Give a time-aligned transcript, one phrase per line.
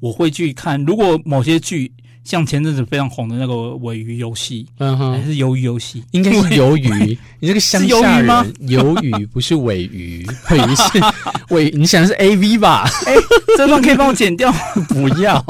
[0.00, 0.82] 我会去看。
[0.86, 1.90] 如果某些剧
[2.24, 7.18] 像前阵子非常红的那个《尾鱼游戏》，嗯哼，还是鱿鱼游戏，应该是鱿鱼。
[7.38, 11.00] 你这个乡下人，鱿鱼不是尾鱼，尾鱼是
[11.54, 11.70] 尾。
[11.72, 12.88] 你想的是 A V 吧？
[13.06, 13.20] 哎、欸，
[13.58, 14.50] 这段可以帮我剪掉？
[14.88, 15.44] 不要。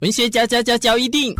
[0.00, 1.34] 文学嚼嚼嚼嚼一定。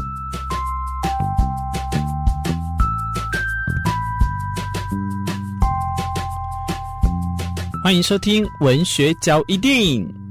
[7.85, 10.22] 欢迎收听文学交一錠。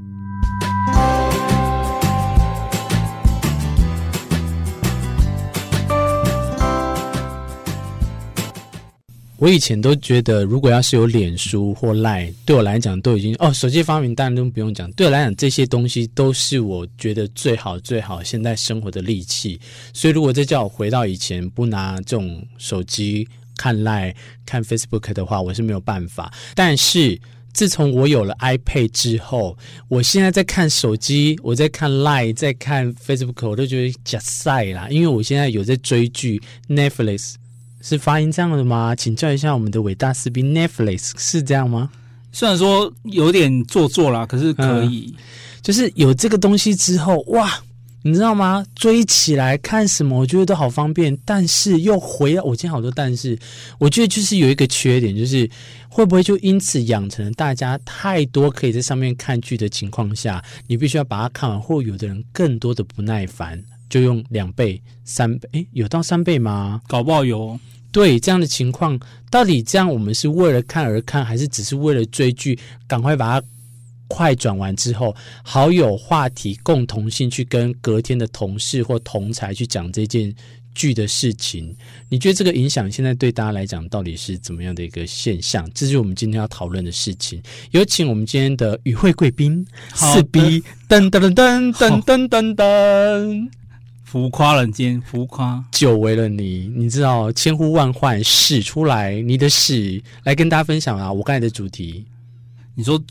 [9.41, 14.87] 我以前都觉得，如果要是有脸书或 Line，对我来讲都已经哦，手机发明当然都不用讲。
[14.91, 19.59] 对我来讲，这些东西都是我觉得最好最好现在生活的利器。
[19.95, 23.27] 所以，如果再叫我回到以前，不拿这种手机
[23.57, 24.13] 看 Line、
[24.45, 26.31] 看 Facebook 的话，我是没有办法。
[26.53, 27.19] 但是。
[27.53, 29.57] 自从我有了 iPad 之后，
[29.89, 34.87] 我现在在看手机，我在看 Line，在看 Facebook，我都觉得假赛啦。
[34.89, 37.33] 因为我现在有在追剧，Netflix
[37.81, 38.95] 是发音这样的吗？
[38.95, 41.89] 请教一下我们的伟大士兵，Netflix 是这样吗？
[42.31, 45.23] 虽然说有点做作啦，可是可以，嗯，
[45.61, 47.61] 就是有这个东西之后，哇！
[48.03, 48.65] 你知道吗？
[48.73, 52.41] 追起来看什么，我觉得都好方便，但是又回来。
[52.41, 53.37] 我今天好多但是，
[53.77, 55.47] 我觉得就是有一个缺点，就是
[55.87, 66.81] 会不会就因此养成了大家太多可以在上面看剧的情况下，你必须要把它看完，或有的人更多的不耐烦，就用两倍、三倍，诶，有到三倍吗？
[66.87, 67.59] 搞不好有。
[67.91, 68.99] 对，这样的情况，
[69.29, 73.45] 到底这样我们是为了看而看，还是只是为了追剧，赶快把它？
[74.13, 80.35] 快转完之后，好有话题共同性去跟隔天的同事或同才去讲这件
[80.75, 81.73] 剧的事情。
[82.09, 85.65] 你觉得这个影响现在对大家来讲到底是怎么样的一个现象？
[85.73, 87.41] 这是我们今天要讨论的事情。
[87.71, 89.65] 有请我们今天的与会贵宾
[89.95, 93.49] 四 B 噔噔噔噔噔噔噔，
[94.11, 101.09] 浮夸了，今天浮夸，久违了你，你知道千呼万唤使出来，你的使来跟大家分享啊！
[101.09, 102.05] 我刚才的主题，
[102.75, 103.01] 你说。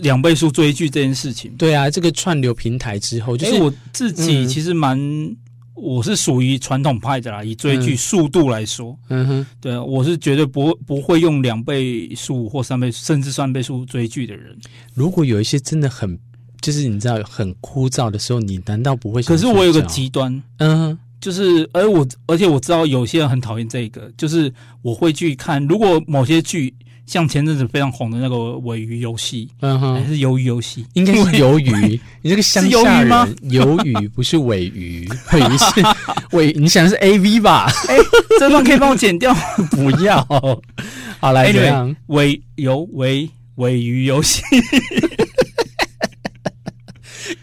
[0.00, 5.34] 两倍速追剧这件事情，对啊，这个串流平台之后，就是、欸、我自己其实蛮，嗯、
[5.72, 7.42] 我是属于传统派的啦。
[7.42, 14.54] 以追剧速度来说，嗯哼，对啊，我是绝对不不会用两倍速或三倍甚至三倍速追剧的人。
[14.92, 16.18] 如果有一些真的很，
[16.60, 19.22] 就是你知道很枯燥的时候，你难道不会？
[19.22, 24.52] 可是我有个极端，嗯，就是而我而且我知道有些人很讨厌这个，就是
[24.82, 26.74] 我会去看，如果某些剧。
[27.06, 28.34] 像前阵子非常红的那个
[28.64, 32.00] 《尾鱼游戏》，嗯哼，还是鱿鱼游戏，应该是鱿鱼。
[32.20, 35.82] 你这个乡下人，鱿鱼不是尾鱼， 尾鱼是
[36.36, 36.52] 尾。
[36.54, 37.70] 你想的是 A V 吧？
[37.86, 38.02] 哎、欸，
[38.40, 39.32] 这段可以帮我剪掉？
[39.70, 40.20] 不要。
[41.20, 44.42] 好来，这样尾游尾尾鱼游戏，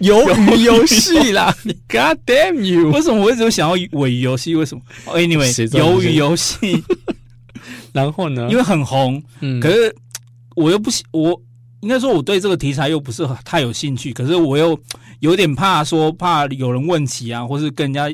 [0.03, 1.55] 鱿鱼游戏啦
[1.87, 2.91] ！God damn you！
[2.91, 4.53] 为什么我一直想要尾鱼游戏？
[4.53, 6.83] 为什么？Anyway，鱿鱼游戏。
[7.93, 8.47] 然后呢？
[8.49, 9.95] 因为很红，嗯，可是
[10.55, 11.39] 我又不喜，我
[11.81, 14.77] 应该说我对这个题材又不是太有兴趣，可是我又
[15.19, 18.13] 有点怕说，怕有人问起啊，或是跟人家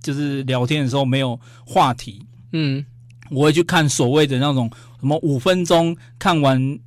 [0.00, 2.84] 就是聊天的时候没有话题，嗯，
[3.30, 4.70] 我会去看所谓的那种
[5.00, 6.78] 什么五分钟看完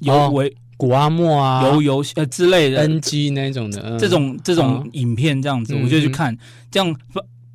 [0.00, 6.38] 有为、哦、谷阿莫啊，游游呃之类的 NG 那种的，嗯、这种这种影片这样子，哦、我就去看，嗯、
[6.70, 6.96] 这样。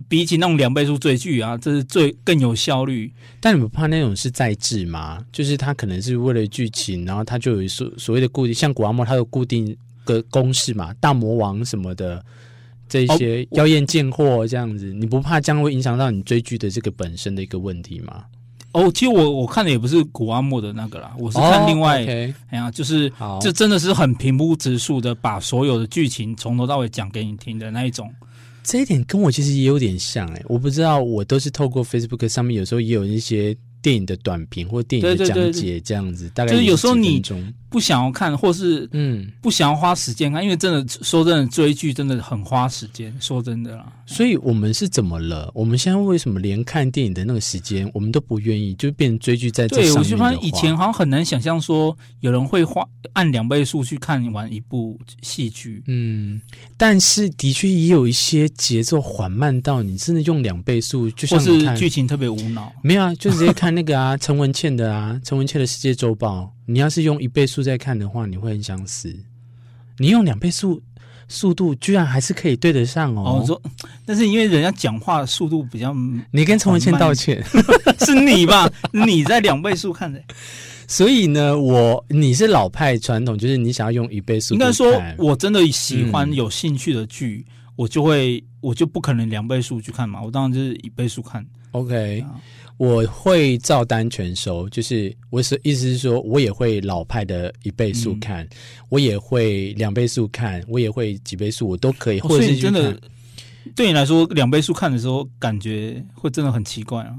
[0.10, 3.12] 比起那种两倍速追剧啊，这是最更有效率。
[3.40, 5.26] 但你不怕那种是在制吗？
[5.32, 12.24] 就是他可能是为了剧情，然后他就有所所谓的固定，像古阿莫，他有固定个公式嘛，大魔王什么的，
[12.88, 18.26] 这些妖艳贱货这样子，你不怕将会影响到你追剧的这个本身的一个问题吗？
[18.74, 28.12] 哦，其实我我看的也不是古阿莫的那个啦，我是看另外，哎呀、哦 okay，就是这真的是很平铺直述的把所有的剧情从头到尾讲给你听的那一种。
[28.64, 37.22] 这一点跟我其实也有点像哎、欸，我不知道，我都是透过 Facebook 上面，有时候也有一些电影的短评或电影的讲解这样子，大概就是有时候你
[37.74, 43.92] 不想要看，或是嗯不想要花时间看，因为真的说真的追剧真的很花时间，说真的啦。
[44.06, 45.50] 所以我们是怎么了？
[45.56, 49.94] 我们现在为什么连看电影的那个时间我们都不愿意，就变成追剧在这上面？
[49.94, 55.81] 对，我就发现以前好像很难想象说有人会花按两倍速去看完一部戏剧。
[55.88, 56.40] 嗯，
[56.78, 62.72] 但是的确也有一些节奏缓慢到你真的用两倍速，就像是剧情特别无脑。
[62.84, 66.53] 没有啊，就直接看那个啊，陈文茜的啊，陈文茜的世界周报。
[66.65, 69.15] 你要是用一倍速在看的话，你会很想死。
[69.98, 70.81] 你用两倍速
[71.27, 73.42] 速度，居然还是可以对得上哦。
[73.42, 73.62] 哦，说，
[74.06, 75.95] 但是因为人家讲话速度比较，
[76.31, 77.44] 你跟陈文茜道歉，
[78.06, 78.69] 是你吧？
[78.92, 80.21] 你在两倍速看的。
[80.88, 84.54] 所以呢，我你是老派传统，就是你想要用一倍速。
[84.54, 91.45] 应该说，我真的喜欢有兴趣的剧，嗯、我就会我就不可能两倍速去看嘛，我当然就是一倍速看。
[91.71, 92.36] OK，、啊、
[92.83, 98.50] 我会照单全收，就是我是意思是说，我也会老派的一倍速看，嗯、
[98.89, 102.19] 我也会两倍速看，我也会几倍速，我都可以。
[102.19, 103.00] 或者是、哦、真的，
[103.74, 107.15] 对你来说，两倍速看的时候，感觉会真的很奇怪啊。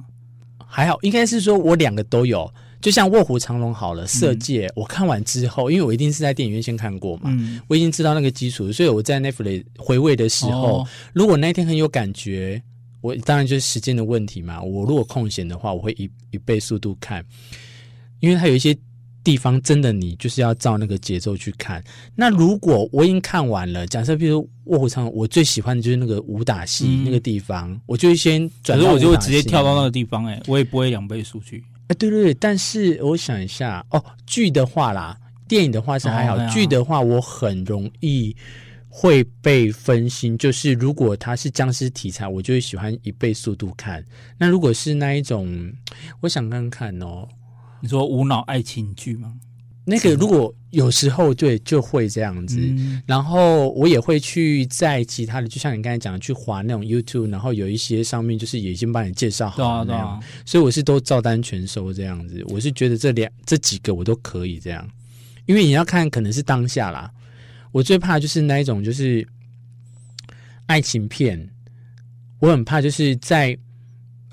[0.67, 2.53] 还好，应该是说我两个都有。
[2.83, 12.63] 就像《卧虎藏龙》好了，《色戒》我看完之后，因为我一定是在电影院先看过嘛，嗯、我已经知道那个基础，所以我在 Netflix 回味的时候，哦、如果那一天很有感觉，
[13.05, 14.63] 我当然就是时间的问题嘛。
[14.63, 17.23] 我如果空闲的话，我会一一倍速度看，
[18.21, 18.75] 因为它有一些
[19.23, 21.85] 地方真的你就是要照那个节奏去看。
[22.17, 31.63] 那如果我已经看完了，假设比如说《卧虎藏龙》，我最喜欢的就是那个武打戏、嗯、那个地方，我就会先转，可我就会直接跳到那个地方、欸，哎，我也不会两倍速去。
[31.89, 35.15] 哎，对对对，但是我想一下哦，剧的话啦，
[35.47, 38.35] 电影的话是还好，哦、剧的话我很容易
[38.97, 40.39] 会被分心。
[40.39, 44.05] 就是如果它是僵尸题材，我就会喜欢一倍速度看。
[44.39, 45.73] 那如果是那一种，
[46.21, 47.27] 我想看看哦，
[47.81, 49.35] 你说无脑爱情剧吗？
[49.85, 62.43] 那个如果有时候对就会这样子，嗯、然后我也会去在其他的，就像你刚才讲的，去划那种 YouTube，然后有一些上面就是已经帮你介绍好了那样，对啊对啊，所以我是都照单全收这样子。
[62.47, 64.89] 我是觉得这两这几个我都可以这样，
[65.47, 67.11] 因为你要看可能是当下啦。
[67.75, 69.27] 我最怕就是那一种就是
[70.67, 71.51] 爱情片，
[72.39, 73.59] 我很怕就是在。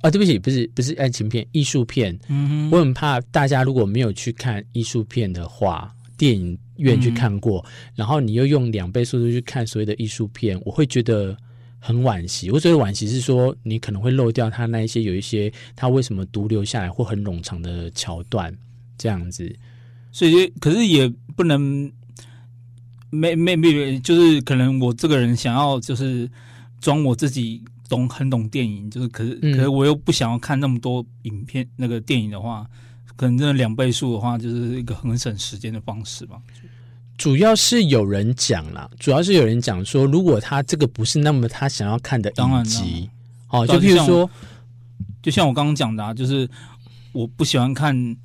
[0.01, 2.19] 啊，对不起，不是不是爱情片，艺术片。
[2.27, 11.37] 嗯，我很怕大家如果没有去看艺术片的话，电影院去看过，嗯、然后你又用两倍速度去看所谓的艺术片，我会觉得
[11.77, 12.49] 很惋惜。
[12.49, 18.51] 我觉得惋惜是说，你可能会漏掉他那一些有一些他为什么独留下来或很冗长的桥段
[18.97, 19.55] 这样子。
[20.11, 21.91] 所以，可是也不能
[23.11, 26.27] 没没没，就是可能我这个人想要就是
[26.79, 27.63] 装我自己。
[27.91, 32.65] 懂很懂电影，就是可是、嗯、可是我又不想要看那么多影片，那个电影的话，
[33.17, 36.37] 可能真的两倍速的话，就是一个很省时间的方式吧。
[37.17, 43.09] 主要是有人讲啦，主要是有人讲说，如果他这个不是那么他想要看的影集，
[43.49, 44.29] 哦，就譬如说，
[45.21, 46.49] 就像我刚刚讲的啊，就是
[47.11, 47.93] 我不喜欢看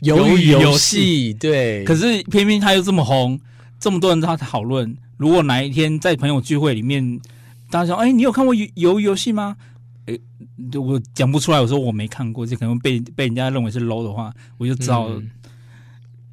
[0.00, 3.38] 鱿鱼游戏，对，可是偏偏他又这么红，
[3.80, 4.96] 这么多人在讨论。
[5.16, 7.18] 如果哪一天在朋友聚会里面，
[7.70, 9.56] 大家说：“哎，你有看过鱿鱼游戏吗？”
[10.06, 10.18] 哎，
[10.78, 15.10] 我讲不出来，我说我没看过，就可能被被人家认为是 low 的话，我就知道。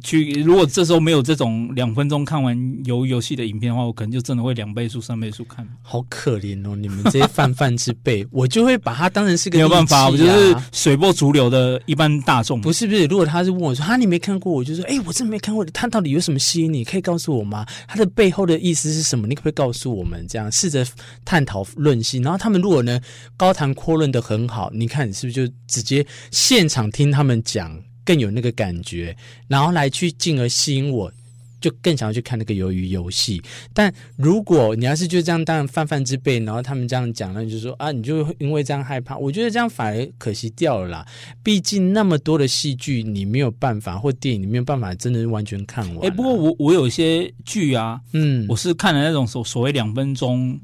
[0.05, 2.55] 嗯去，如果这时候没有这种两分钟看完
[2.85, 5.67] 游游戏的影片的话，我可能就真的会两倍速、三倍速看。
[5.81, 12.61] 好可怜哦，你们这些泛泛之辈，我就会把它当成是个、啊、没有办法，我就是随波逐流的一般大众。
[12.61, 15.65] 不是不是，如果他是问我说：“哈，你没看过？”我就说：“哎，我真没看过。
[15.65, 16.83] 他到底有什么吸引你？
[16.83, 17.65] 可以告诉我吗？
[17.87, 19.25] 他的背后的意思是什么？
[19.27, 20.23] 你可不可以告诉我们？
[20.29, 20.85] 这样试着
[21.23, 22.19] 探讨论析。
[22.19, 22.99] 然后他们如果呢
[23.35, 27.75] 高谈阔论的很好，你看你是不是就直接现场听他们讲？”
[28.05, 29.17] 更有那个感觉，
[29.47, 31.11] 然后来去进而吸引我，
[31.59, 33.41] 就更想要去看那个鱿鱼游戏。
[33.73, 39.17] 但如果你要是就这样当泛泛之辈，然后他们这样讲，那你就说啊，你就因为这样害怕。
[39.17, 41.07] 我觉得这样反而可惜掉了啦。
[41.41, 45.97] 毕竟那么多的戏剧，你没有办法，或电影你没有办法，真的完全看完。
[46.05, 50.59] 哎、欸，不过我我有一些剧啊，嗯，我是看了那种所所谓两分钟，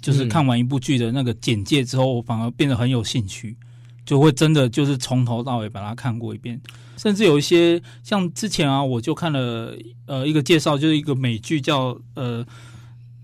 [0.00, 3.56] 就是看完一部剧的那个简介之后，我反而变得很有兴趣。
[4.06, 6.58] 就会真的就是从头到尾把它看过一遍，
[6.96, 12.46] 甚至有一些像之前啊，我就看了呃一个介绍，就是一个美剧叫呃，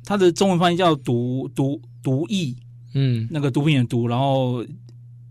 [0.04, 2.56] 它的中文翻译叫毒毒毒疫，
[2.94, 4.66] 嗯，那个毒品的毒，然后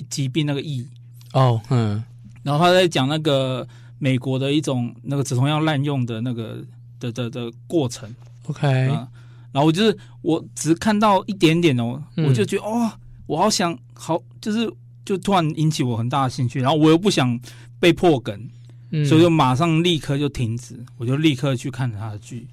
[0.10, 0.88] 疾病那个疫
[1.34, 2.02] 哦，嗯，
[2.44, 3.68] 然后他在讲那个
[4.00, 6.64] 美国的一种那个止痛药滥用的那个
[6.98, 8.10] 的的的过程
[8.48, 9.06] ，OK，啊，
[9.52, 12.90] 然后我就是我只看到一点点哦，嗯、我就觉得哦，
[13.26, 14.72] 我好想好就是。
[15.04, 17.40] 就突然引起我很大的兴趣，然后我又不想
[17.80, 18.40] 被破梗，
[18.92, 22.48] 嗯、所以就马上立刻就停止，我就立刻去看他的剧。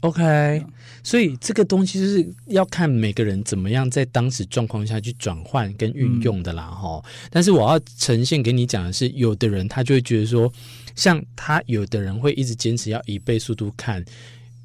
[0.00, 0.66] OK，、嗯、
[1.04, 7.10] 所以这个东西就是要看每个人怎么样在当时状况下去转换跟运用的啦，哈、嗯。
[7.30, 10.52] 但是我要呈现给你讲的是，有的人他就会觉得说，
[10.96, 14.04] 像他有的人会一直坚持要一倍速度看，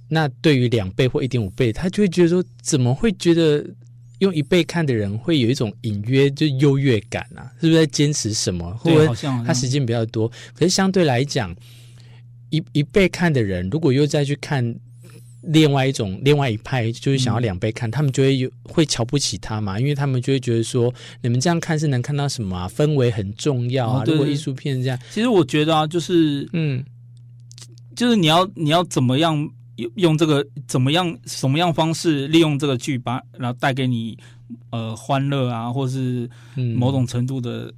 [0.07, 3.63] 那对于两倍或一点五倍，他就会觉得说，怎么会觉得？
[4.19, 8.69] 用一倍看的人会有一种隐约就优越感啊，是不是在坚持什么？
[8.77, 9.13] 或者
[9.45, 11.55] 他时间比较多，可是相对来讲，
[12.50, 14.75] 一一倍看的人如果又再去看
[15.41, 20.91] 另外一种另外一派就是想要两倍看，嗯、他们就会有会瞧不起他嘛，因为他们就会觉得说，
[21.22, 22.67] 你们这样看是能看到什么啊？
[22.67, 24.01] 氛围很重要啊。
[24.01, 26.84] 哦、如果艺术片这样，其实我觉得啊，就是嗯，
[27.95, 34.17] 就是你要你要怎么样用用这个怎么样什么样方式利用这个剧把然后带给你
[34.70, 36.29] 呃欢乐啊，或是
[36.75, 37.74] 某种程度的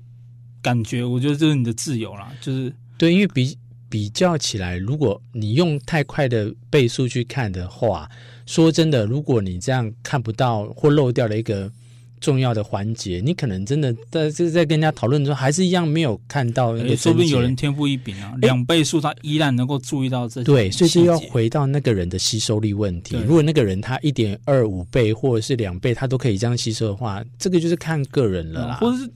[0.62, 3.58] 感觉，嗯、我觉得这是你的自由啦，就是对，因为比。
[3.90, 8.12] 比较起来，如果你用太快的倍速去看的话，
[8.46, 11.72] 说真的，如果你这样看不到或漏掉了一个
[12.20, 16.76] 重要的环节，你可能真的在就是在跟人家讨论的时候，还是一样没有看到。
[16.78, 20.46] 哎，说不定有人天赋异禀啊，两倍速他依然能够注意到这些。
[20.46, 23.16] 对，所以就要回到那个人的吸收力问题。
[23.26, 28.78] 如果那个人他一点二五倍或者是两倍，他都可以这样吸收的话，这个就是看个人了啦。
[28.82, 29.12] 或者是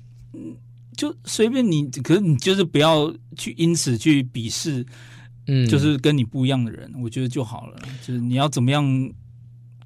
[0.95, 4.85] 就随便你，可是你就是不要去因此去鄙视，
[5.47, 7.77] 嗯，就是跟你不一样的人，我觉得就好了。
[8.05, 9.11] 就是你要怎么样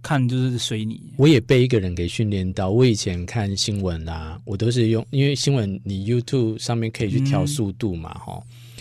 [0.06, 1.02] 看，就是随你。
[1.18, 8.75] 我也被一个人给训练到，我以前看新闻啊，我都是用，因为新闻你 YouTube 上面可以去调速度嘛，哈、嗯。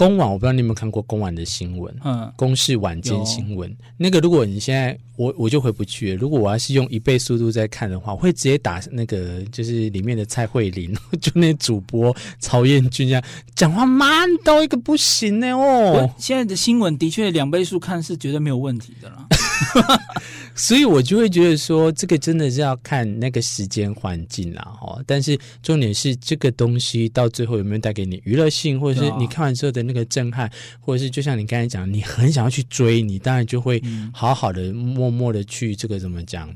[0.00, 3.70] 公晚，我不知道你有没有看过公晚的新闻，嗯，公视晚间新闻。
[3.98, 6.16] 那个，如果你现在我我就回不去了。
[6.16, 13.22] 如果我要是用一倍速度在看的话，我会直接打那个，就是里面的蔡慧玲， 就那主播曹彦君这样
[13.54, 15.48] 讲话慢到一个不行呢。
[15.48, 19.26] 哦，现在的新闻的确两倍速看是绝对没有问题的啦。
[20.56, 24.98] 所以我就会觉得说，这个真的是要看那个时间环境啦，哈。
[25.06, 33.82] 但是重点是这个东西到最后有没有带给你娱乐性，或者是你看完之后的那个震撼，或者是就像你刚才讲，你很想要去追，你当然就会
[34.12, 36.48] 好好的、默默的去这个怎么讲？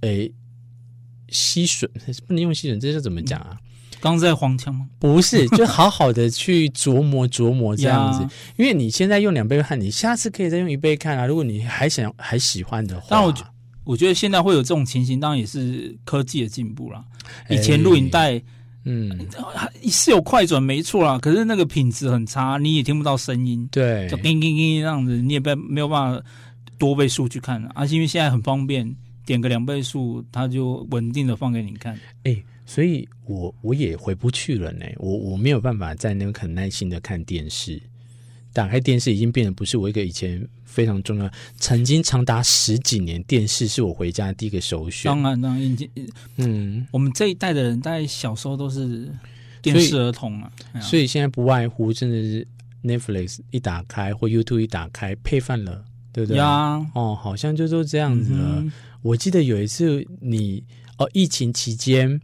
[0.00, 0.32] 诶，
[1.28, 1.86] 吸吮
[2.26, 3.58] 不能用吸吮，这是怎么讲啊？
[4.00, 4.86] 刚在黄腔吗？
[4.98, 8.26] 不是，就好好的去琢磨琢磨这样子。
[8.56, 11.26] 因为你现在用两倍看，你下次可以再用一倍看啊。
[11.26, 13.44] 如果你还想还喜欢的话，但我觉
[13.84, 17.04] 我觉得现在会有这种情形，当然也是科技的进步啦。
[17.48, 18.40] 以前录影带，
[18.86, 19.10] 嗯，
[19.82, 26.22] 是有快转没错啦，可是那个品质很差，你也听不到声音，对，就叮叮叮这样子，你也被没有办法
[26.78, 27.62] 多倍数去看。
[27.74, 31.94] 而且因为现在很方便，点个两倍数，它就稳定的放给你看。
[32.22, 32.44] 哎、欸。
[32.68, 37.80] 所以我我也回不去了呢，我我没有办法在那个很耐心的看电视，
[38.56, 45.10] 打开电视已经变得不是我一个以前非常重要，曾经长达十几年电视是我回家的第一个首选。
[45.10, 45.86] 当然，当然，已经
[46.36, 49.12] 嗯，我们这一代的人，大概小时候都是
[49.60, 52.48] 电视儿童啊，所以，所以现在不外乎真的是
[52.82, 56.38] Netflix 一打开或 YouTube 一打开配饭了，对不对？
[56.38, 58.60] 呀，哦，好像就都这样子了。
[58.60, 58.72] 嗯、
[59.02, 60.64] 我记得有一次你
[60.96, 62.18] 哦，疫情期间。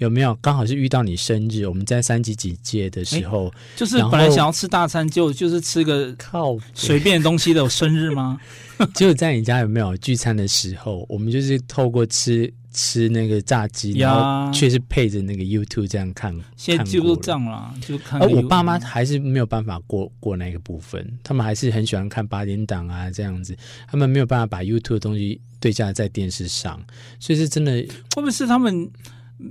[0.00, 1.66] 有没有刚好是遇到你生日？
[1.66, 8.40] 我们在三级警戒的时候，欸、就是本来想要吃大餐，就就是吃个靠随便东西的生日吗？
[8.96, 11.04] 就在你家有没有聚餐的时候？
[11.06, 16.34] 我们就是透过吃吃那个炸鸡，然后却是配着那个 YouTube 这样看。
[16.56, 18.18] 现在就都这样了，就看。
[18.22, 23.54] 而我爸妈还是没有办法过过那个部分，他们还是很喜欢看八点档啊这样子，
[23.86, 26.82] 他们没有办法把 YouTube 的东西对架在电视上，
[27.18, 27.72] 所以是真的，
[28.14, 28.90] 会不会是他们？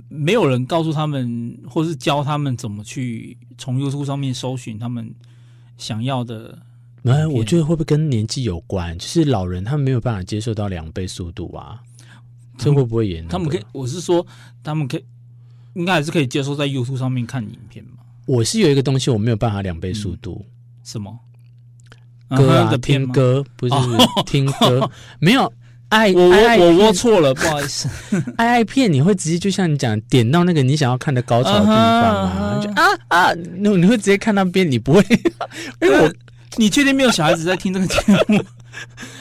[0.08, 5.12] 没有人告诉他们，或是教他们怎么去从 YouTube 上面搜寻他们
[5.76, 6.58] 想要的。
[7.02, 8.98] 那我觉得会不会跟年纪有关？
[8.98, 11.80] 就是老人他们没有办法接受到两倍速度啊，
[12.58, 13.26] 这会不会演？
[13.26, 14.26] 他们可以，我是说，
[14.62, 15.04] 他们可以，
[15.74, 17.92] 应该还是可以接受在 YouTube 上面看影片嘛。
[18.26, 20.50] 我是有一个东西我没有办法两倍速度，嗯、
[20.84, 21.18] 什么
[22.28, 22.76] 歌啊？
[22.76, 23.74] 听歌不是
[24.26, 25.52] 听歌，没有。
[25.90, 27.88] 爱我我我错了，不好意思。
[28.38, 32.60] 爱爱片你会直接就像你讲，点到那个你想要看的高潮的地方啊？
[32.62, 35.04] 就啊啊，那你会直接看那边，你不会？
[35.82, 36.12] 因为我
[36.56, 37.96] 你确定没有小孩子在听这个节
[38.28, 38.42] 目？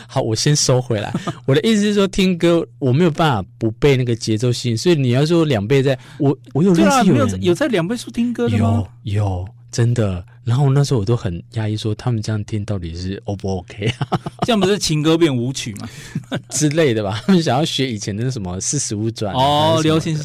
[0.07, 1.13] 好，我先收回来。
[1.45, 8.83] 我的意思是说，听歌我没有办法不被那个节奏吸引，所以你要说两倍在，我我有认识有有在两倍速听歌的吗？
[9.03, 9.49] 有有。
[9.71, 14.19] 真的，然后那时候我都很压抑，说他们这样听到底是 O 不 OK 啊？
[14.45, 15.87] 这样不是情歌变舞曲吗？
[16.49, 17.21] 之类的吧？
[17.25, 20.19] 他们想要学以前的什么四十五转哦，流行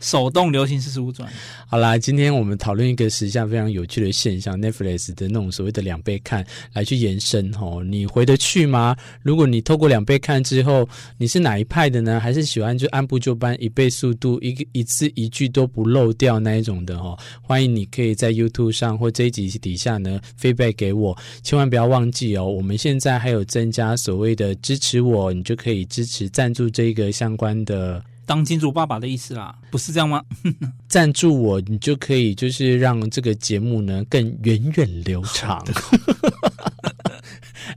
[0.00, 1.30] 手动流行四十五转。
[1.66, 8.96] 好啦，今天我们讨论一个时下非常有趣的现象，Netflix 的那种所谓的两倍看来去延伸哦，你回得去吗？
[9.22, 12.18] 如果你透过两倍看之后，你是哪一派的呢？
[12.18, 17.18] 还是喜欢就按部就班一倍速度，一个一字一句都不漏掉那一种的哦？
[17.42, 22.44] 欢迎你可以在 YouTube 上或这一集底下呢 feedback 给我，千万不要忘记哦。
[22.48, 28.02] 我们现在还有增加所谓的支持我，你就可以支持赞助这个相关的。
[28.28, 30.22] 当金主爸爸的意思啦，不是这样吗？
[30.86, 35.64] 赞助我，你就可以就是让这个节目呢更源远流长。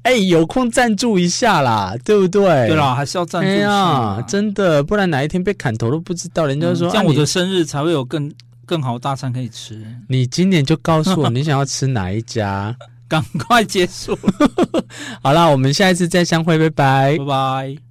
[0.03, 2.41] 哎、欸，有空赞助一下啦，对不对？
[2.67, 6.45] 对啦，还是要赞助一下、哎，真的，不然哪一天被砍头都不知道。
[6.45, 8.29] 人家说，这样我的生日才会有更
[8.65, 9.81] 更好的大餐可以吃。
[10.09, 12.75] 你今年就告诉我， 你想要吃哪一家？
[13.07, 14.17] 赶快结束。
[15.21, 17.81] 好啦，我们下一次再相会，拜拜，拜拜。